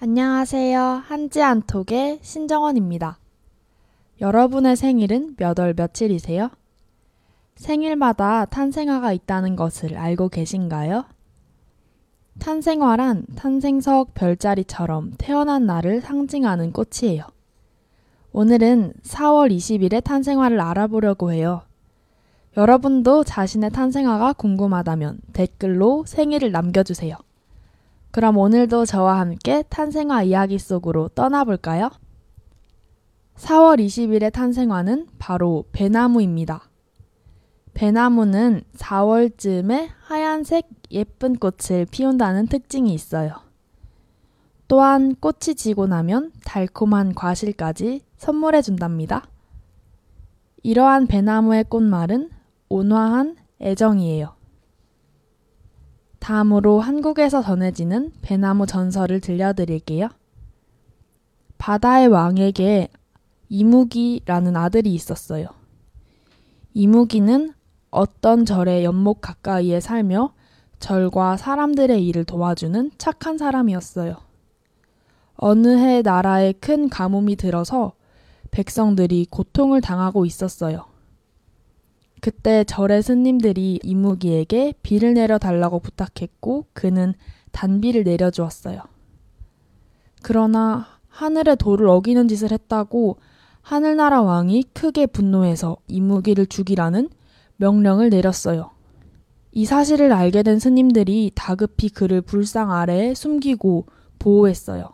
[0.00, 0.80] 안녕하세요.
[1.06, 3.18] 한지안톡의 신정원입니다.
[4.20, 6.50] 여러분의 생일은 몇 월 며칠이세요?
[7.56, 11.04] 생일마다 탄생화가 있다는 것을 알고 계신가요?
[12.38, 17.24] 탄생화란 탄생석 별자리처럼 태어난 날을 상징하는 꽃이에요.
[18.30, 21.62] 오늘은 4월 20일의 탄생화를 알아보려고 해요.
[22.56, 27.16] 여러분도 자신의 탄생화가 궁금하다면 댓글로 생일을 남겨주세요.
[28.18, 31.88] 그럼 오늘도 저와 함께 탄생화 이야기 속으로 떠나볼까요?
[33.36, 36.68] 4월 20일의 탄생화는 바로 배나무입니다.
[37.74, 43.36] 배나무는 4월쯤에 하얀색 예쁜 꽃을 피운다는 특징이 있어요.
[44.66, 49.28] 또한 꽃이 지고 나면 달콤한 과실까지 선물해 준답니다.
[50.64, 52.30] 이러한 배나무의 꽃말은
[52.68, 54.37] 온화한 애정이에요.
[56.28, 60.10] 다음으로 한국에서 전해지는 배나무 전설을 들려드릴게요.
[61.56, 62.90] 바다의 왕에게
[63.48, 65.46] 이무기라는 아들이 있었어요.
[66.74, 67.54] 이무기는
[67.90, 70.34] 어떤 절의 연못 가까이에 살며
[70.80, 74.16] 절과 사람들의 일을 도와주는 착한 사람이었어요.
[75.36, 77.94] 어느 해 나라에 큰 가뭄이 들어서
[78.50, 80.84] 백성들이 고통을 당하고 있었어요.
[82.20, 87.14] 그때 절의 스님들이 이무기에게 비를 내려 달라고 부탁했고 그는
[87.52, 88.80] 단비를 내려주었어요.
[90.22, 93.18] 그러나 하늘의 도를 어기는 짓을 했다고
[93.60, 97.08] 하늘나라 왕이 크게 분노해서 이무기를 죽이라는
[97.56, 98.70] 명령을 내렸어요.
[99.52, 103.86] 이 사실을 알게 된 스님들이 다급히 그를 불상 아래에 숨기고
[104.18, 104.90] 보호했어요.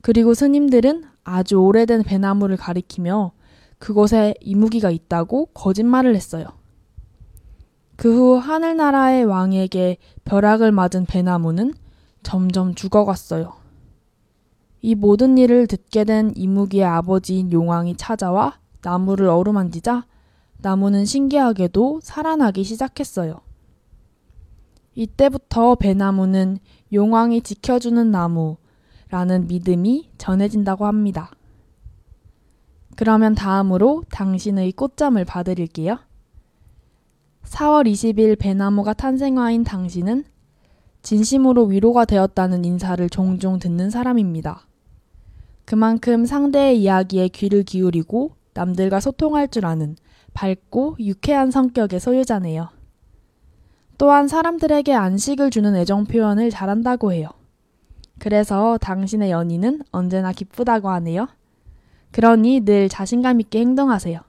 [0.00, 3.32] 그리고 스님들은 아주 오래된 배나무를 가리키며
[3.80, 6.46] 그곳에 이무기가 있다고 거짓말을 했어요.
[7.96, 11.74] 그 후 하늘나라의 왕에게 벼락을 맞은 배나무는
[12.22, 13.52] 점점 죽어갔어요.
[14.82, 20.06] 이 모든 일을 듣게 된 이무기의 아버지인 용왕이 찾아와 나무를 어루만지자
[20.58, 23.40] 나무는 신기하게도 살아나기 시작했어요.
[24.94, 26.58] 이때부터 배나무는
[26.92, 31.30] 용왕이 지켜주는 나무라는 믿음이 전해진다고 합니다.
[33.00, 36.00] 그러면 다음으로 당신의 꽃잠을 봐드릴게요.
[37.44, 40.24] 4월 20일 배나무가 탄생화인 당신은
[41.00, 44.66] 진심으로 위로가 되었다는 인사를 종종 듣는 사람입니다.
[45.64, 49.96] 그만큼 상대의 이야기에 귀를 기울이고 남들과 소통할 줄 아는
[50.34, 52.68] 밝고 유쾌한 성격의 소유자네요.
[53.96, 57.30] 또한 사람들에게 안식을 주는 애정 표현을 잘한다고 해요.
[58.18, 61.28] 그래서 당신의 연인은 언제나 기쁘다고 하네요.
[62.12, 64.20] 그러니 늘 자신감 있게 행동하세요.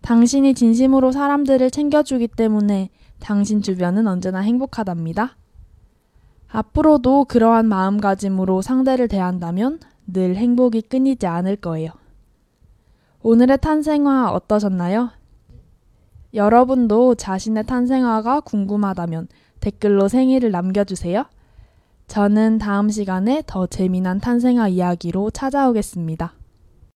[0.00, 2.90] 당신이 진심으로 사람들을 챙겨주기 때문에
[3.20, 5.36] 당신 주변은 언제나 행복하답니다.
[6.48, 11.90] 앞으로도 그러한 마음가짐으로 상대를 대한다면 늘 행복이 끊이지 않을 거예요.
[13.22, 15.10] 오늘의 탄생화 어떠셨나요?
[16.34, 19.28] 여러분도 자신의 탄생화가 궁금하다면
[19.60, 21.24] 댓글로 생일을 남겨주세요.
[22.06, 26.34] 저는 다음 시간에 더 재미난 탄생화 이야기로 찾아오겠습니다.